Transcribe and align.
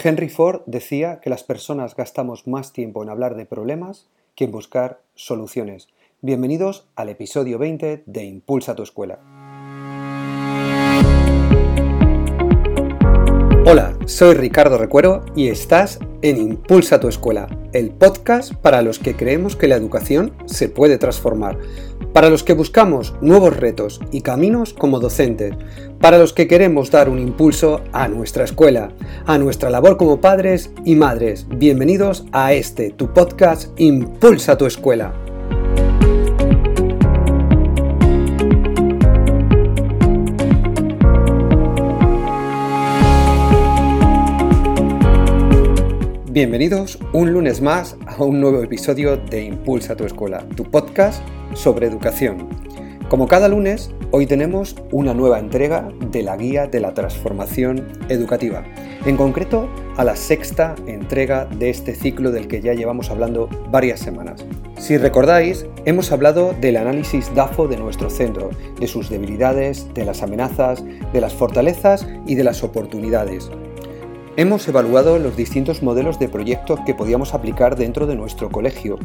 Henry 0.00 0.28
Ford 0.28 0.60
decía 0.66 1.18
que 1.20 1.28
las 1.28 1.42
personas 1.42 1.96
gastamos 1.96 2.46
más 2.46 2.72
tiempo 2.72 3.02
en 3.02 3.08
hablar 3.08 3.34
de 3.34 3.46
problemas 3.46 4.06
que 4.36 4.44
en 4.44 4.52
buscar 4.52 5.00
soluciones. 5.16 5.88
Bienvenidos 6.20 6.86
al 6.94 7.08
episodio 7.08 7.58
20 7.58 8.04
de 8.06 8.24
Impulsa 8.24 8.76
tu 8.76 8.84
escuela. 8.84 9.18
Hola, 13.66 13.98
soy 14.06 14.34
Ricardo 14.34 14.78
Recuero 14.78 15.26
y 15.34 15.48
estás 15.48 15.98
en 16.22 16.36
Impulsa 16.36 17.00
tu 17.00 17.08
escuela, 17.08 17.48
el 17.72 17.90
podcast 17.90 18.54
para 18.54 18.82
los 18.82 19.00
que 19.00 19.16
creemos 19.16 19.56
que 19.56 19.66
la 19.66 19.74
educación 19.74 20.32
se 20.46 20.68
puede 20.68 20.98
transformar, 20.98 21.58
para 22.18 22.30
los 22.30 22.42
que 22.42 22.52
buscamos 22.52 23.14
nuevos 23.20 23.56
retos 23.56 24.00
y 24.10 24.22
caminos 24.22 24.74
como 24.74 24.98
docentes, 24.98 25.54
para 26.00 26.18
los 26.18 26.32
que 26.32 26.48
queremos 26.48 26.90
dar 26.90 27.08
un 27.08 27.20
impulso 27.20 27.80
a 27.92 28.08
nuestra 28.08 28.42
escuela, 28.42 28.90
a 29.24 29.38
nuestra 29.38 29.70
labor 29.70 29.96
como 29.96 30.20
padres 30.20 30.72
y 30.84 30.96
madres. 30.96 31.46
Bienvenidos 31.48 32.24
a 32.32 32.54
este, 32.54 32.90
tu 32.90 33.14
podcast 33.14 33.68
Impulsa 33.78 34.58
tu 34.58 34.66
escuela. 34.66 35.12
Bienvenidos 46.28 46.98
un 47.12 47.32
lunes 47.32 47.60
más 47.60 47.96
a 48.08 48.24
un 48.24 48.40
nuevo 48.40 48.60
episodio 48.60 49.16
de 49.16 49.44
Impulsa 49.44 49.94
tu 49.94 50.04
escuela, 50.04 50.44
tu 50.56 50.64
podcast 50.64 51.22
sobre 51.58 51.86
educación. 51.86 52.48
Como 53.08 53.26
cada 53.26 53.48
lunes, 53.48 53.90
hoy 54.10 54.26
tenemos 54.26 54.76
una 54.92 55.12
nueva 55.12 55.38
entrega 55.38 55.88
de 56.10 56.22
la 56.22 56.36
guía 56.36 56.66
de 56.66 56.78
la 56.78 56.94
transformación 56.94 57.86
educativa, 58.08 58.64
en 59.04 59.16
concreto 59.16 59.68
a 59.96 60.04
la 60.04 60.14
sexta 60.14 60.76
entrega 60.86 61.46
de 61.46 61.70
este 61.70 61.94
ciclo 61.94 62.30
del 62.30 62.46
que 62.46 62.60
ya 62.60 62.74
llevamos 62.74 63.10
hablando 63.10 63.48
varias 63.70 63.98
semanas. 63.98 64.44
Si 64.78 64.96
recordáis, 64.98 65.66
hemos 65.84 66.12
hablado 66.12 66.54
del 66.60 66.76
análisis 66.76 67.34
DAFO 67.34 67.66
de 67.66 67.78
nuestro 67.78 68.08
centro, 68.08 68.50
de 68.78 68.86
sus 68.86 69.10
debilidades, 69.10 69.92
de 69.94 70.04
las 70.04 70.22
amenazas, 70.22 70.84
de 71.12 71.20
las 71.20 71.34
fortalezas 71.34 72.06
y 72.26 72.36
de 72.36 72.44
las 72.44 72.62
oportunidades, 72.62 73.50
Hemos 74.38 74.68
evaluado 74.68 75.18
los 75.18 75.36
distintos 75.36 75.82
modelos 75.82 76.20
de 76.20 76.28
proyectos 76.28 76.78
que 76.86 76.94
podíamos 76.94 77.34
aplicar 77.34 77.74
dentro 77.74 78.06
de 78.06 78.14
nuestro 78.14 78.50
colegio. 78.50 78.96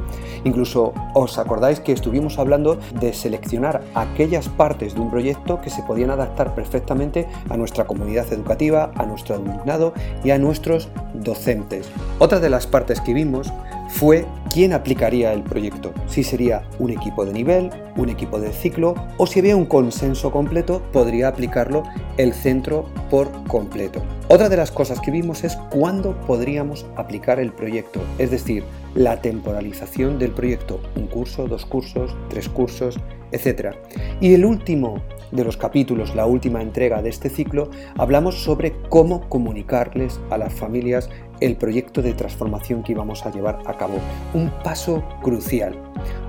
Incluso 0.43 0.93
os 1.15 1.39
acordáis 1.39 1.79
que 1.79 1.91
estuvimos 1.91 2.37
hablando 2.37 2.77
de 2.99 3.13
seleccionar 3.13 3.81
aquellas 3.95 4.47
partes 4.47 4.93
de 4.93 5.01
un 5.01 5.09
proyecto 5.09 5.59
que 5.59 5.71
se 5.71 5.81
podían 5.81 6.11
adaptar 6.11 6.53
perfectamente 6.53 7.27
a 7.49 7.57
nuestra 7.57 7.85
comunidad 7.85 8.31
educativa, 8.31 8.91
a 8.93 9.07
nuestro 9.07 9.33
alumnado 9.33 9.95
y 10.23 10.29
a 10.29 10.37
nuestros 10.37 10.89
docentes. 11.15 11.89
Otra 12.19 12.39
de 12.39 12.51
las 12.51 12.67
partes 12.67 13.01
que 13.01 13.15
vimos 13.15 13.51
fue 13.89 14.27
quién 14.53 14.71
aplicaría 14.71 15.33
el 15.33 15.41
proyecto, 15.41 15.93
si 16.07 16.23
sería 16.23 16.61
un 16.77 16.91
equipo 16.91 17.25
de 17.25 17.33
nivel, 17.33 17.71
un 17.97 18.09
equipo 18.09 18.39
de 18.39 18.53
ciclo 18.53 18.93
o 19.17 19.25
si 19.25 19.39
había 19.39 19.55
un 19.55 19.65
consenso 19.65 20.31
completo, 20.31 20.83
podría 20.93 21.27
aplicarlo 21.27 21.81
el 22.17 22.33
centro 22.33 22.85
por 23.09 23.31
completo. 23.47 24.03
Otra 24.27 24.49
de 24.49 24.57
las 24.57 24.69
cosas 24.69 24.99
que 24.99 25.09
vimos 25.09 25.43
es 25.43 25.55
cuándo 25.71 26.15
podríamos 26.27 26.85
aplicar 26.95 27.39
el 27.39 27.51
proyecto, 27.51 27.99
es 28.19 28.29
decir, 28.29 28.63
la 28.93 29.19
temporalización 29.21 30.19
del 30.19 30.31
proyecto, 30.31 30.79
un 30.95 31.07
curso, 31.07 31.47
dos 31.47 31.65
cursos, 31.65 32.15
tres 32.29 32.47
cursos, 32.47 32.99
etc. 33.31 33.75
Y 34.21 34.35
el 34.35 34.45
último 34.45 35.01
de 35.33 35.43
los 35.43 35.57
capítulos, 35.57 36.15
la 36.15 36.25
última 36.25 36.61
entrega 36.61 37.01
de 37.01 37.09
este 37.09 37.29
ciclo, 37.29 37.69
hablamos 37.97 38.43
sobre 38.43 38.73
cómo 38.89 39.27
comunicarles 39.29 40.19
a 40.29 40.37
las 40.37 40.53
familias 40.53 41.09
el 41.41 41.57
proyecto 41.57 42.01
de 42.01 42.13
transformación 42.13 42.83
que 42.83 42.93
íbamos 42.93 43.25
a 43.25 43.31
llevar 43.31 43.59
a 43.65 43.75
cabo. 43.75 43.95
Un 44.33 44.51
paso 44.63 45.03
crucial. 45.21 45.75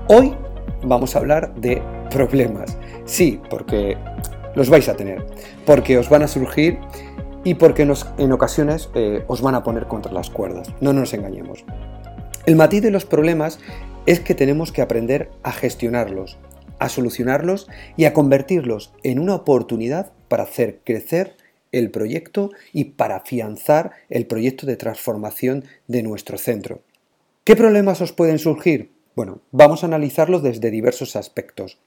Hoy 0.07 0.33
vamos 0.83 1.15
a 1.15 1.19
hablar 1.19 1.53
de 1.55 1.81
problemas. 2.09 2.77
Sí, 3.05 3.39
porque 3.49 3.97
los 4.55 4.69
vais 4.69 4.89
a 4.89 4.95
tener, 4.95 5.25
porque 5.65 5.97
os 5.97 6.09
van 6.09 6.23
a 6.23 6.27
surgir 6.27 6.79
y 7.43 7.53
porque 7.53 7.87
en 8.17 8.31
ocasiones 8.31 8.89
eh, 8.95 9.23
os 9.27 9.41
van 9.41 9.55
a 9.55 9.63
poner 9.63 9.85
contra 9.85 10.11
las 10.11 10.29
cuerdas. 10.31 10.73
No 10.81 10.93
nos 10.93 11.13
engañemos. 11.13 11.63
El 12.45 12.55
matiz 12.55 12.81
de 12.81 12.91
los 12.91 13.05
problemas 13.05 13.59
es 14.05 14.19
que 14.19 14.35
tenemos 14.35 14.71
que 14.71 14.81
aprender 14.81 15.31
a 15.43 15.51
gestionarlos, 15.51 16.37
a 16.79 16.89
solucionarlos 16.89 17.67
y 17.97 18.05
a 18.05 18.13
convertirlos 18.13 18.93
en 19.03 19.19
una 19.19 19.35
oportunidad 19.35 20.11
para 20.27 20.43
hacer 20.43 20.81
crecer 20.83 21.35
el 21.71 21.91
proyecto 21.91 22.51
y 22.73 22.85
para 22.85 23.17
afianzar 23.17 23.91
el 24.09 24.27
proyecto 24.27 24.65
de 24.65 24.77
transformación 24.77 25.65
de 25.87 26.03
nuestro 26.03 26.37
centro. 26.37 26.81
¿Qué 27.43 27.55
problemas 27.55 28.01
os 28.01 28.13
pueden 28.13 28.39
surgir? 28.39 28.91
Bueno, 29.15 29.41
vamos 29.51 29.83
a 29.83 29.87
analizarlos 29.87 30.43
desde 30.43 30.71
diversos 30.71 31.15
aspectos. 31.15 31.79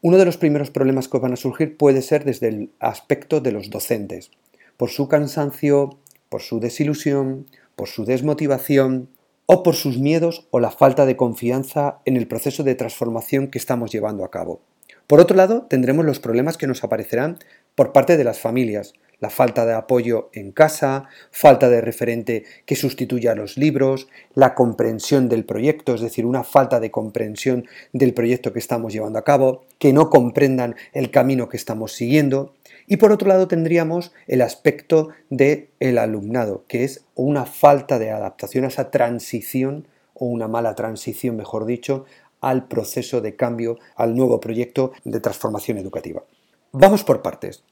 Uno 0.00 0.16
de 0.16 0.24
los 0.24 0.38
primeros 0.38 0.70
problemas 0.70 1.08
que 1.08 1.16
os 1.18 1.22
van 1.22 1.32
a 1.32 1.36
surgir 1.36 1.76
puede 1.76 2.00
ser 2.00 2.24
desde 2.24 2.48
el 2.48 2.70
aspecto 2.80 3.40
de 3.40 3.52
los 3.52 3.70
docentes, 3.70 4.30
por 4.76 4.88
su 4.88 5.08
cansancio, 5.08 5.98
por 6.30 6.40
su 6.40 6.60
desilusión, 6.60 7.46
por 7.76 7.88
su 7.88 8.04
desmotivación, 8.04 9.10
o 9.52 9.64
por 9.64 9.74
sus 9.74 9.98
miedos 9.98 10.46
o 10.52 10.60
la 10.60 10.70
falta 10.70 11.06
de 11.06 11.16
confianza 11.16 11.98
en 12.04 12.16
el 12.16 12.28
proceso 12.28 12.62
de 12.62 12.76
transformación 12.76 13.48
que 13.48 13.58
estamos 13.58 13.90
llevando 13.90 14.24
a 14.24 14.30
cabo. 14.30 14.60
Por 15.08 15.18
otro 15.18 15.36
lado, 15.36 15.66
tendremos 15.68 16.04
los 16.04 16.20
problemas 16.20 16.56
que 16.56 16.68
nos 16.68 16.84
aparecerán 16.84 17.36
por 17.74 17.90
parte 17.90 18.16
de 18.16 18.22
las 18.22 18.38
familias, 18.38 18.92
la 19.18 19.28
falta 19.28 19.66
de 19.66 19.74
apoyo 19.74 20.30
en 20.34 20.52
casa, 20.52 21.08
falta 21.32 21.68
de 21.68 21.80
referente 21.80 22.44
que 22.64 22.76
sustituya 22.76 23.32
a 23.32 23.34
los 23.34 23.56
libros, 23.56 24.06
la 24.34 24.54
comprensión 24.54 25.28
del 25.28 25.44
proyecto, 25.44 25.96
es 25.96 26.00
decir, 26.00 26.26
una 26.26 26.44
falta 26.44 26.78
de 26.78 26.92
comprensión 26.92 27.66
del 27.92 28.14
proyecto 28.14 28.52
que 28.52 28.60
estamos 28.60 28.92
llevando 28.92 29.18
a 29.18 29.24
cabo, 29.24 29.64
que 29.80 29.92
no 29.92 30.10
comprendan 30.10 30.76
el 30.92 31.10
camino 31.10 31.48
que 31.48 31.56
estamos 31.56 31.92
siguiendo, 31.92 32.54
y 32.90 32.96
por 32.96 33.12
otro 33.12 33.28
lado 33.28 33.46
tendríamos 33.46 34.12
el 34.26 34.42
aspecto 34.42 35.10
del 35.30 35.68
el 35.78 35.96
alumnado, 35.96 36.64
que 36.66 36.82
es 36.82 37.04
una 37.14 37.46
falta 37.46 38.00
de 38.00 38.10
adaptación 38.10 38.64
a 38.64 38.68
esa 38.68 38.90
transición 38.90 39.86
o 40.12 40.26
una 40.26 40.48
mala 40.48 40.74
transición, 40.74 41.36
mejor 41.36 41.66
dicho, 41.66 42.04
al 42.40 42.66
proceso 42.66 43.20
de 43.20 43.36
cambio, 43.36 43.78
al 43.94 44.16
nuevo 44.16 44.40
proyecto 44.40 44.90
de 45.04 45.20
transformación 45.20 45.78
educativa. 45.78 46.24
Vamos 46.72 47.04
por 47.04 47.22
partes. 47.22 47.62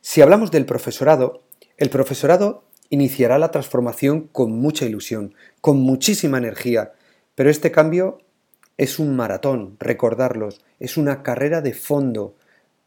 Si 0.00 0.22
hablamos 0.22 0.50
del 0.50 0.66
profesorado, 0.66 1.42
el 1.76 1.88
profesorado 1.88 2.64
iniciará 2.90 3.38
la 3.38 3.52
transformación 3.52 4.28
con 4.32 4.50
mucha 4.50 4.86
ilusión, 4.86 5.36
con 5.60 5.78
muchísima 5.78 6.38
energía, 6.38 6.94
pero 7.36 7.48
este 7.48 7.70
cambio 7.70 8.18
es 8.76 8.98
un 8.98 9.14
maratón, 9.14 9.76
recordarlos, 9.78 10.64
es 10.80 10.96
una 10.96 11.22
carrera 11.22 11.60
de 11.60 11.74
fondo, 11.74 12.34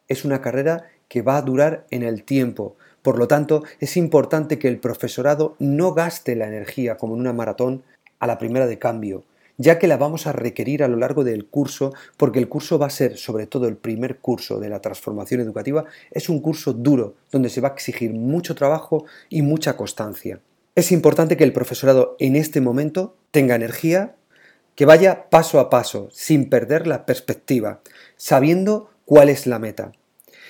es 0.09 0.25
una 0.25 0.41
carrera 0.41 0.89
que 1.07 1.22
va 1.22 1.38
a 1.38 1.41
durar 1.41 1.85
en 1.90 2.03
el 2.03 2.23
tiempo. 2.23 2.75
Por 3.01 3.18
lo 3.18 3.28
tanto, 3.28 3.63
es 3.79 3.97
importante 3.97 4.59
que 4.59 4.68
el 4.68 4.79
profesorado 4.79 5.56
no 5.59 5.94
gaste 5.94 6.35
la 6.35 6.47
energía 6.47 6.97
como 6.97 7.16
en 7.16 7.22
una 7.22 7.34
maratón 7.34 7.84
a 8.19 8.28
la 8.28 8.38
primera 8.38 8.68
de 8.68 8.79
cambio, 8.79 9.23
ya 9.57 9.79
que 9.79 9.88
la 9.88 9.97
vamos 9.97 10.28
a 10.28 10.34
requerir 10.34 10.84
a 10.84 10.88
lo 10.88 10.97
largo 10.97 11.23
del 11.23 11.46
curso, 11.46 11.94
porque 12.17 12.40
el 12.40 12.50
curso 12.50 12.78
va 12.78 12.88
a 12.88 12.91
ser, 12.91 13.17
sobre 13.17 13.47
todo 13.47 13.67
el 13.67 13.75
primer 13.75 14.17
curso 14.17 14.59
de 14.59 14.69
la 14.69 14.81
transformación 14.81 15.41
educativa, 15.41 15.85
es 16.12 16.29
un 16.29 16.41
curso 16.41 16.73
duro, 16.73 17.16
donde 17.31 17.50
se 17.50 17.62
va 17.62 17.69
a 17.69 17.73
exigir 17.73 18.13
mucho 18.13 18.56
trabajo 18.56 19.06
y 19.29 19.41
mucha 19.41 19.75
constancia. 19.78 20.40
Es 20.75 20.91
importante 20.91 21.38
que 21.38 21.44
el 21.44 21.53
profesorado 21.53 22.16
en 22.19 22.35
este 22.35 22.62
momento 22.62 23.16
tenga 23.31 23.56
energía, 23.56 24.16
que 24.75 24.85
vaya 24.85 25.28
paso 25.31 25.59
a 25.59 25.72
paso, 25.72 26.09
sin 26.12 26.50
perder 26.50 26.85
la 26.85 27.07
perspectiva, 27.07 27.81
sabiendo 28.16 28.91
cuál 29.06 29.29
es 29.29 29.47
la 29.47 29.57
meta. 29.57 29.91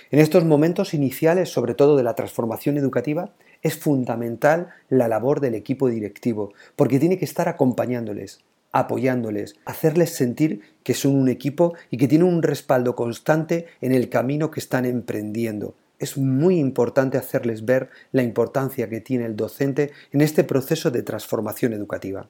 En 0.09 0.19
estos 0.19 0.45
momentos 0.45 0.93
iniciales, 0.93 1.49
sobre 1.49 1.73
todo 1.73 1.97
de 1.97 2.03
la 2.03 2.15
transformación 2.15 2.77
educativa, 2.77 3.33
es 3.61 3.77
fundamental 3.77 4.69
la 4.89 5.07
labor 5.07 5.41
del 5.41 5.55
equipo 5.55 5.89
directivo, 5.89 6.53
porque 6.75 6.99
tiene 6.99 7.17
que 7.17 7.25
estar 7.25 7.49
acompañándoles, 7.49 8.39
apoyándoles, 8.71 9.55
hacerles 9.65 10.11
sentir 10.11 10.61
que 10.83 10.93
son 10.93 11.15
un 11.15 11.27
equipo 11.27 11.73
y 11.89 11.97
que 11.97 12.07
tienen 12.07 12.27
un 12.27 12.41
respaldo 12.41 12.95
constante 12.95 13.65
en 13.81 13.91
el 13.91 14.09
camino 14.09 14.49
que 14.49 14.61
están 14.61 14.85
emprendiendo. 14.85 15.75
Es 15.99 16.17
muy 16.17 16.59
importante 16.59 17.17
hacerles 17.17 17.65
ver 17.65 17.89
la 18.11 18.23
importancia 18.23 18.87
que 18.87 19.01
tiene 19.01 19.25
el 19.25 19.35
docente 19.35 19.91
en 20.11 20.21
este 20.21 20.43
proceso 20.43 20.91
de 20.91 21.03
transformación 21.03 21.73
educativa. 21.73 22.29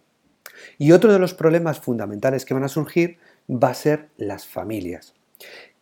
Y 0.80 0.94
otro 0.94 1.14
de 1.14 1.20
los 1.20 1.34
problemas 1.34 1.80
fundamentales 1.80 2.46
que 2.46 2.54
van 2.54 2.64
a 2.64 2.70
surgir 2.70 3.18
va 3.50 3.70
a 3.70 3.76
ser 3.76 4.08
las 4.18 4.48
familias. 4.48 5.14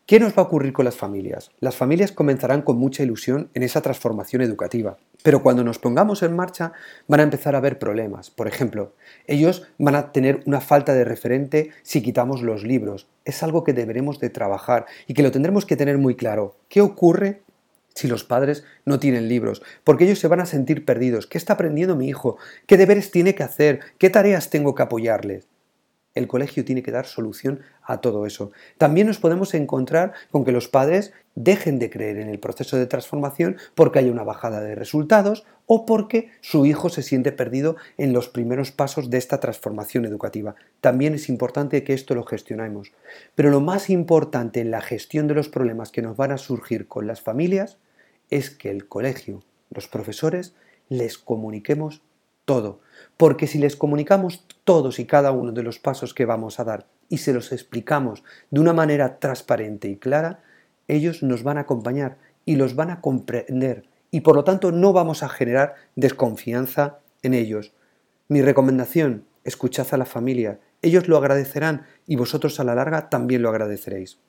¿Qué 0.07 0.19
nos 0.19 0.33
va 0.33 0.43
a 0.43 0.45
ocurrir 0.45 0.71
con 0.71 0.85
las 0.85 0.97
familias? 0.97 1.49
Las 1.59 1.77
familias 1.77 2.11
comenzarán 2.11 2.61
con 2.61 2.77
mucha 2.77 3.01
ilusión 3.01 3.49
en 3.55 3.63
esa 3.63 3.81
transformación 3.81 4.43
educativa, 4.43 4.97
pero 5.23 5.41
cuando 5.41 5.63
nos 5.63 5.79
pongamos 5.79 6.21
en 6.21 6.35
marcha 6.35 6.73
van 7.07 7.21
a 7.21 7.23
empezar 7.23 7.55
a 7.55 7.57
haber 7.57 7.79
problemas. 7.79 8.29
Por 8.29 8.47
ejemplo, 8.47 8.93
ellos 9.25 9.67
van 9.79 9.95
a 9.95 10.11
tener 10.11 10.43
una 10.45 10.61
falta 10.61 10.93
de 10.93 11.05
referente 11.05 11.71
si 11.81 12.03
quitamos 12.03 12.43
los 12.43 12.61
libros. 12.61 13.07
Es 13.23 13.41
algo 13.41 13.63
que 13.63 13.73
deberemos 13.73 14.19
de 14.19 14.29
trabajar 14.29 14.85
y 15.07 15.15
que 15.15 15.23
lo 15.23 15.31
tendremos 15.31 15.65
que 15.65 15.75
tener 15.75 15.97
muy 15.97 16.13
claro. 16.13 16.55
¿Qué 16.69 16.81
ocurre 16.81 17.41
si 17.95 18.07
los 18.07 18.23
padres 18.23 18.63
no 18.85 18.99
tienen 18.99 19.27
libros, 19.27 19.63
porque 19.83 20.03
ellos 20.03 20.19
se 20.19 20.27
van 20.27 20.41
a 20.41 20.45
sentir 20.45 20.83
perdidos. 20.83 21.27
¿Qué 21.27 21.37
está 21.37 21.53
aprendiendo 21.53 21.95
mi 21.95 22.09
hijo? 22.09 22.37
¿Qué 22.67 22.75
deberes 22.75 23.09
tiene 23.09 23.33
que 23.35 23.43
hacer? 23.43 23.79
¿Qué 23.97 24.09
tareas 24.09 24.49
tengo 24.49 24.75
que 24.75 24.83
apoyarles? 24.83 25.47
El 26.15 26.27
colegio 26.27 26.63
tiene 26.63 26.81
que 26.81 26.91
dar 26.91 27.05
solución 27.05 27.59
a 27.83 27.99
todo 27.99 28.25
eso. 28.25 28.51
También 28.77 29.07
nos 29.07 29.19
podemos 29.19 29.53
encontrar 29.53 30.13
con 30.31 30.45
que 30.45 30.53
los 30.53 30.69
padres 30.69 31.13
dejen 31.35 31.77
de 31.77 31.89
creer 31.89 32.17
en 32.17 32.29
el 32.29 32.39
proceso 32.39 32.77
de 32.77 32.85
transformación 32.85 33.57
porque 33.75 33.99
hay 33.99 34.09
una 34.09 34.23
bajada 34.23 34.61
de 34.61 34.75
resultados 34.75 35.45
o 35.65 35.85
porque 35.85 36.29
su 36.41 36.65
hijo 36.65 36.89
se 36.89 37.03
siente 37.03 37.31
perdido 37.33 37.75
en 37.97 38.13
los 38.13 38.29
primeros 38.29 38.71
pasos 38.71 39.09
de 39.09 39.17
esta 39.17 39.39
transformación 39.39 40.05
educativa. 40.05 40.55
También 40.79 41.13
es 41.13 41.27
importante 41.27 41.83
que 41.83 41.93
esto 41.93 42.15
lo 42.15 42.23
gestionemos. 42.23 42.93
Pero 43.35 43.49
lo 43.49 43.59
más 43.59 43.89
importante 43.89 44.61
en 44.61 44.71
la 44.71 44.81
gestión 44.81 45.27
de 45.27 45.35
los 45.35 45.49
problemas 45.49 45.91
que 45.91 46.01
nos 46.01 46.15
van 46.15 46.31
a 46.31 46.37
surgir 46.37 46.87
con 46.87 47.07
las 47.07 47.21
familias 47.21 47.77
es 48.29 48.49
que 48.49 48.69
el 48.69 48.87
colegio, 48.87 49.43
los 49.69 49.87
profesores, 49.87 50.55
les 50.87 51.17
comuniquemos 51.17 52.01
todo. 52.45 52.79
Porque 53.17 53.47
si 53.47 53.59
les 53.59 53.75
comunicamos 53.75 54.45
todos 54.63 54.99
y 54.99 55.05
cada 55.05 55.31
uno 55.31 55.51
de 55.51 55.63
los 55.63 55.79
pasos 55.79 56.13
que 56.13 56.25
vamos 56.25 56.59
a 56.59 56.63
dar 56.63 56.87
y 57.09 57.17
se 57.17 57.33
los 57.33 57.51
explicamos 57.51 58.23
de 58.49 58.59
una 58.59 58.73
manera 58.73 59.19
transparente 59.19 59.89
y 59.89 59.97
clara, 59.97 60.43
ellos 60.87 61.23
nos 61.23 61.43
van 61.43 61.57
a 61.57 61.61
acompañar 61.61 62.17
y 62.45 62.55
los 62.55 62.75
van 62.75 62.91
a 62.91 63.01
comprender 63.01 63.85
y 64.11 64.21
por 64.21 64.35
lo 64.35 64.43
tanto 64.43 64.71
no 64.71 64.93
vamos 64.93 65.23
a 65.23 65.29
generar 65.29 65.75
desconfianza 65.95 66.99
en 67.21 67.33
ellos. 67.33 67.73
Mi 68.27 68.41
recomendación, 68.41 69.25
escuchad 69.43 69.87
a 69.91 69.97
la 69.97 70.05
familia, 70.05 70.59
ellos 70.81 71.07
lo 71.07 71.17
agradecerán 71.17 71.85
y 72.07 72.15
vosotros 72.15 72.59
a 72.59 72.63
la 72.63 72.75
larga 72.75 73.09
también 73.09 73.41
lo 73.41 73.49
agradeceréis. 73.49 74.19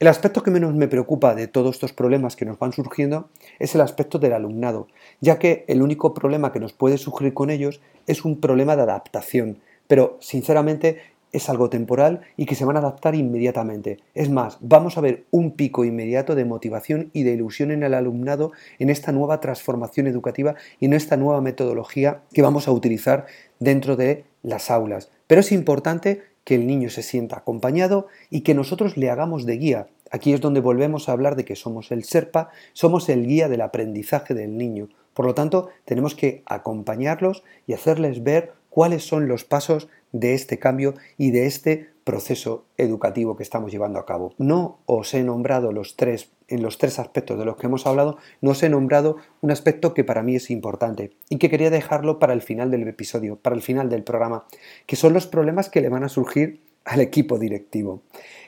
El 0.00 0.06
aspecto 0.06 0.44
que 0.44 0.52
menos 0.52 0.74
me 0.74 0.86
preocupa 0.86 1.34
de 1.34 1.48
todos 1.48 1.74
estos 1.74 1.92
problemas 1.92 2.36
que 2.36 2.44
nos 2.44 2.56
van 2.56 2.72
surgiendo 2.72 3.30
es 3.58 3.74
el 3.74 3.80
aspecto 3.80 4.20
del 4.20 4.32
alumnado, 4.32 4.86
ya 5.20 5.40
que 5.40 5.64
el 5.66 5.82
único 5.82 6.14
problema 6.14 6.52
que 6.52 6.60
nos 6.60 6.72
puede 6.72 6.98
surgir 6.98 7.34
con 7.34 7.50
ellos 7.50 7.80
es 8.06 8.24
un 8.24 8.38
problema 8.40 8.76
de 8.76 8.82
adaptación, 8.82 9.58
pero 9.88 10.16
sinceramente 10.20 10.98
es 11.32 11.48
algo 11.48 11.68
temporal 11.68 12.20
y 12.36 12.46
que 12.46 12.54
se 12.54 12.64
van 12.64 12.76
a 12.76 12.78
adaptar 12.78 13.16
inmediatamente. 13.16 13.98
Es 14.14 14.30
más, 14.30 14.58
vamos 14.60 14.96
a 14.96 15.00
ver 15.00 15.24
un 15.32 15.56
pico 15.56 15.84
inmediato 15.84 16.36
de 16.36 16.44
motivación 16.44 17.10
y 17.12 17.24
de 17.24 17.32
ilusión 17.32 17.72
en 17.72 17.82
el 17.82 17.92
alumnado 17.92 18.52
en 18.78 18.90
esta 18.90 19.10
nueva 19.10 19.40
transformación 19.40 20.06
educativa 20.06 20.54
y 20.78 20.84
en 20.84 20.92
esta 20.92 21.16
nueva 21.16 21.40
metodología 21.40 22.20
que 22.32 22.42
vamos 22.42 22.68
a 22.68 22.72
utilizar 22.72 23.26
dentro 23.58 23.96
de 23.96 24.26
las 24.44 24.70
aulas. 24.70 25.10
Pero 25.26 25.40
es 25.40 25.50
importante 25.50 26.22
que 26.48 26.54
el 26.54 26.66
niño 26.66 26.88
se 26.88 27.02
sienta 27.02 27.36
acompañado 27.36 28.06
y 28.30 28.40
que 28.40 28.54
nosotros 28.54 28.96
le 28.96 29.10
hagamos 29.10 29.44
de 29.44 29.58
guía. 29.58 29.88
Aquí 30.10 30.32
es 30.32 30.40
donde 30.40 30.60
volvemos 30.60 31.06
a 31.06 31.12
hablar 31.12 31.36
de 31.36 31.44
que 31.44 31.56
somos 31.56 31.90
el 31.90 32.04
SERPA, 32.04 32.48
somos 32.72 33.10
el 33.10 33.26
guía 33.26 33.50
del 33.50 33.60
aprendizaje 33.60 34.32
del 34.32 34.56
niño. 34.56 34.88
Por 35.12 35.26
lo 35.26 35.34
tanto, 35.34 35.68
tenemos 35.84 36.14
que 36.14 36.42
acompañarlos 36.46 37.44
y 37.66 37.74
hacerles 37.74 38.22
ver 38.22 38.54
cuáles 38.70 39.06
son 39.06 39.28
los 39.28 39.44
pasos 39.44 39.90
de 40.12 40.32
este 40.32 40.58
cambio 40.58 40.94
y 41.18 41.32
de 41.32 41.44
este 41.44 41.90
proceso 42.02 42.64
educativo 42.78 43.36
que 43.36 43.42
estamos 43.42 43.70
llevando 43.70 43.98
a 43.98 44.06
cabo. 44.06 44.32
No 44.38 44.78
os 44.86 45.12
he 45.12 45.22
nombrado 45.22 45.70
los 45.70 45.96
tres, 45.96 46.30
en 46.48 46.62
los 46.62 46.78
tres 46.78 46.98
aspectos 46.98 47.38
de 47.38 47.44
los 47.44 47.56
que 47.56 47.66
hemos 47.66 47.86
hablado, 47.86 48.16
no 48.40 48.50
os 48.50 48.62
he 48.62 48.68
nombrado 48.68 49.16
un 49.40 49.50
aspecto 49.50 49.94
que 49.94 50.04
para 50.04 50.22
mí 50.22 50.36
es 50.36 50.50
importante 50.50 51.12
y 51.28 51.36
que 51.36 51.50
quería 51.50 51.70
dejarlo 51.70 52.18
para 52.18 52.32
el 52.32 52.42
final 52.42 52.70
del 52.70 52.88
episodio, 52.88 53.36
para 53.36 53.54
el 53.54 53.62
final 53.62 53.88
del 53.90 54.02
programa, 54.02 54.44
que 54.86 54.96
son 54.96 55.12
los 55.12 55.26
problemas 55.26 55.68
que 55.68 55.80
le 55.80 55.88
van 55.88 56.04
a 56.04 56.08
surgir 56.08 56.60
al 56.84 57.00
equipo 57.00 57.38
directivo. 57.38 58.02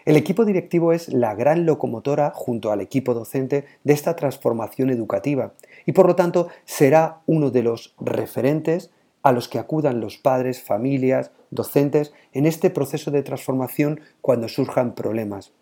El 0.07 0.17
equipo 0.17 0.47
directivo 0.47 0.95
es 0.95 1.11
la 1.11 1.35
gran 1.35 1.67
locomotora 1.67 2.33
junto 2.35 2.73
al 2.73 2.81
equipo 2.81 3.13
docente 3.13 3.67
de 3.85 3.93
esta 3.93 4.17
transformación 4.17 4.89
educativa 4.89 5.53
y 5.85 5.93
por 5.93 6.07
lo 6.07 6.17
tanto 6.17 6.49
será 6.65 7.21
uno 7.27 7.51
de 7.51 7.63
los 7.63 7.95
referentes 8.01 8.91
a 9.23 9.33
los 9.33 9.49
que 9.49 9.59
acudan 9.59 10.01
los 10.01 10.17
padres, 10.17 10.63
familias, 10.63 11.31
docentes 11.51 12.15
en 12.33 12.47
este 12.47 12.71
proceso 12.71 13.11
de 13.11 13.23
transformación 13.23 14.01
cuando 14.23 14.49
surjan 14.49 14.95
problemas. 14.95 15.53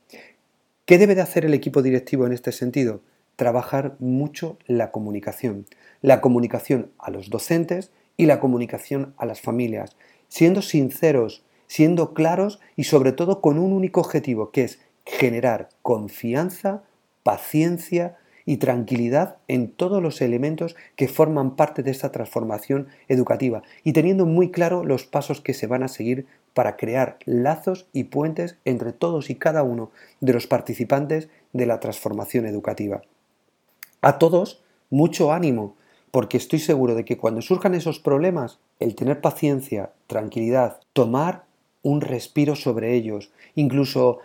¿Qué 0.89 0.97
debe 0.97 1.15
de 1.15 1.21
hacer 1.21 1.45
el 1.45 1.53
equipo 1.53 1.83
directivo 1.83 2.25
en 2.25 2.33
este 2.33 2.51
sentido? 2.51 3.03
Trabajar 3.37 3.97
mucho 3.99 4.57
la 4.67 4.91
comunicación. 4.91 5.67
La 6.01 6.23
comunicación 6.23 6.93
a 6.99 7.11
los 7.11 7.29
docentes 7.29 7.91
y 8.17 8.25
la 8.25 8.41
comunicación 8.41 9.13
a 9.19 9.27
las 9.27 9.43
familias. 9.43 9.99
Siendo 10.29 10.63
sinceros, 10.63 11.45
siendo 11.67 12.15
claros 12.15 12.59
y 12.75 12.85
sobre 12.85 13.13
todo 13.13 13.43
con 13.43 13.59
un 13.59 13.75
único 13.75 14.01
objetivo 14.01 14.51
que 14.51 14.65
es 14.65 14.79
generar 15.05 15.69
confianza, 15.83 16.85
paciencia, 17.23 18.17
y 18.49 18.57
tranquilidad 18.57 19.37
en 19.47 19.71
todos 19.71 20.03
los 20.03 20.23
elementos 20.23 20.75
que 20.97 21.07
forman 21.07 21.55
parte 21.55 21.83
de 21.83 21.91
esta 21.91 22.13
transformación 22.13 22.89
educativa 23.07 23.63
y 23.85 23.93
teniendo 23.93 24.25
muy 24.25 24.51
claro 24.51 24.85
los 24.85 25.05
pasos 25.05 25.43
que 25.43 25.53
se 25.53 25.67
van 25.67 25.83
a 25.83 25.89
seguir 25.89 26.25
para 26.59 26.77
crear 26.77 27.19
lazos 27.25 27.87
y 27.93 28.03
puentes 28.03 28.57
entre 28.65 28.93
todos 28.93 29.31
y 29.31 29.37
cada 29.37 29.63
uno 29.63 29.93
de 30.19 30.33
los 30.33 30.49
participantes 30.49 31.29
de 31.53 31.67
la 31.67 31.79
transformación 31.79 32.47
educativa. 32.47 33.03
A 34.01 34.19
todos, 34.19 34.61
mucho 34.91 35.33
ánimo, 35.33 35.77
porque 36.11 36.37
estoy 36.37 36.59
seguro 36.59 36.97
de 36.97 37.05
que 37.05 37.17
cuando 37.17 37.43
surjan 37.43 37.77
esos 37.77 38.01
problemas, 38.01 38.59
el 38.81 38.97
tener 38.97 39.21
paciencia, 39.21 39.93
tranquilidad, 40.09 40.81
tomar 40.95 41.45
un 41.83 42.01
respiro 42.01 42.57
sobre 42.57 42.95
ellos, 42.95 43.31
incluso 43.55 44.19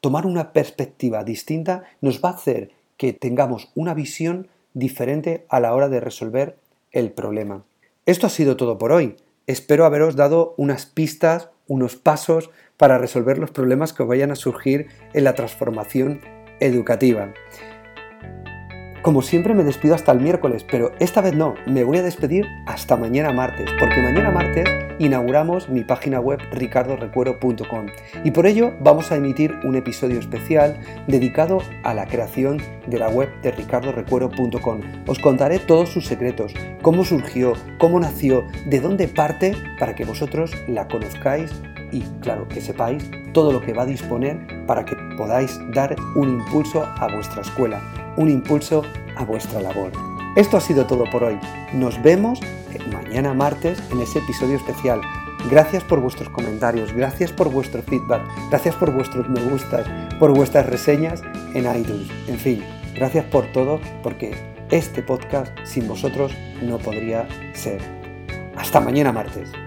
tomar 0.00 0.24
una 0.24 0.52
perspectiva 0.52 1.24
distinta, 1.24 1.82
nos 2.00 2.22
va 2.22 2.28
a 2.28 2.34
hacer 2.34 2.70
que 2.96 3.12
tengamos 3.12 3.72
una 3.74 3.92
visión 3.92 4.46
diferente 4.72 5.46
a 5.48 5.58
la 5.58 5.74
hora 5.74 5.88
de 5.88 5.98
resolver 5.98 6.58
el 6.92 7.10
problema. 7.10 7.64
Esto 8.04 8.28
ha 8.28 8.30
sido 8.30 8.56
todo 8.56 8.78
por 8.78 8.92
hoy. 8.92 9.16
Espero 9.48 9.84
haberos 9.84 10.14
dado 10.14 10.54
unas 10.56 10.86
pistas, 10.86 11.50
unos 11.66 11.96
pasos 11.96 12.50
para 12.76 12.98
resolver 12.98 13.38
los 13.38 13.50
problemas 13.50 13.92
que 13.92 14.02
vayan 14.02 14.30
a 14.30 14.36
surgir 14.36 14.88
en 15.12 15.24
la 15.24 15.34
transformación 15.34 16.20
educativa. 16.60 17.32
Como 19.06 19.22
siempre 19.22 19.54
me 19.54 19.62
despido 19.62 19.94
hasta 19.94 20.10
el 20.10 20.18
miércoles, 20.18 20.66
pero 20.68 20.90
esta 20.98 21.20
vez 21.20 21.32
no, 21.32 21.54
me 21.64 21.84
voy 21.84 21.98
a 21.98 22.02
despedir 22.02 22.44
hasta 22.66 22.96
mañana 22.96 23.30
martes, 23.30 23.70
porque 23.78 24.02
mañana 24.02 24.32
martes 24.32 24.68
inauguramos 24.98 25.68
mi 25.68 25.84
página 25.84 26.18
web 26.18 26.40
ricardorecuero.com 26.50 27.86
y 28.24 28.32
por 28.32 28.48
ello 28.48 28.72
vamos 28.80 29.12
a 29.12 29.14
emitir 29.14 29.54
un 29.62 29.76
episodio 29.76 30.18
especial 30.18 30.80
dedicado 31.06 31.58
a 31.84 31.94
la 31.94 32.06
creación 32.06 32.60
de 32.88 32.98
la 32.98 33.08
web 33.08 33.28
de 33.42 33.52
ricardorecuero.com. 33.52 34.80
Os 35.06 35.20
contaré 35.20 35.60
todos 35.60 35.90
sus 35.90 36.04
secretos, 36.04 36.52
cómo 36.82 37.04
surgió, 37.04 37.52
cómo 37.78 38.00
nació, 38.00 38.44
de 38.66 38.80
dónde 38.80 39.06
parte 39.06 39.52
para 39.78 39.94
que 39.94 40.04
vosotros 40.04 40.50
la 40.66 40.88
conozcáis 40.88 41.52
y 41.92 42.00
claro 42.22 42.48
que 42.48 42.60
sepáis 42.60 43.08
todo 43.32 43.52
lo 43.52 43.60
que 43.60 43.72
va 43.72 43.84
a 43.84 43.86
disponer 43.86 44.66
para 44.66 44.84
que 44.84 44.96
podáis 45.16 45.60
dar 45.72 45.94
un 46.16 46.40
impulso 46.40 46.84
a 46.84 47.06
vuestra 47.14 47.42
escuela 47.42 47.80
un 48.16 48.30
impulso 48.30 48.82
a 49.16 49.24
vuestra 49.24 49.60
labor. 49.60 49.92
Esto 50.36 50.56
ha 50.56 50.60
sido 50.60 50.86
todo 50.86 51.04
por 51.10 51.24
hoy. 51.24 51.38
Nos 51.72 52.02
vemos 52.02 52.40
mañana 52.92 53.34
martes 53.34 53.82
en 53.90 54.00
ese 54.00 54.18
episodio 54.18 54.56
especial. 54.56 55.00
Gracias 55.50 55.84
por 55.84 56.00
vuestros 56.00 56.28
comentarios, 56.28 56.92
gracias 56.92 57.30
por 57.32 57.50
vuestro 57.50 57.82
feedback, 57.82 58.22
gracias 58.50 58.74
por 58.74 58.92
vuestros 58.92 59.28
me 59.28 59.40
gustas, 59.42 59.86
por 60.18 60.34
vuestras 60.34 60.66
reseñas 60.66 61.22
en 61.54 61.64
iTunes. 61.74 62.08
En 62.26 62.38
fin, 62.38 62.64
gracias 62.94 63.24
por 63.26 63.46
todo 63.52 63.80
porque 64.02 64.34
este 64.70 65.02
podcast 65.02 65.56
sin 65.64 65.86
vosotros 65.86 66.32
no 66.62 66.78
podría 66.78 67.28
ser. 67.54 67.80
Hasta 68.56 68.80
mañana 68.80 69.12
martes. 69.12 69.65